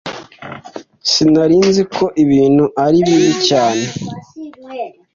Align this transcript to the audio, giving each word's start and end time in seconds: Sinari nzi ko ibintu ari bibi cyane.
Sinari 1.11 1.57
nzi 1.67 1.83
ko 1.95 2.05
ibintu 2.23 2.65
ari 2.85 2.99
bibi 3.07 3.33
cyane. 3.47 3.85